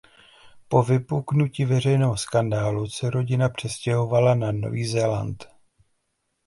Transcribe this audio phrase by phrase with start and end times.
[0.69, 5.47] Po vypuknutí veřejného skandálu se rodina přestěhovala na Nový Zéland.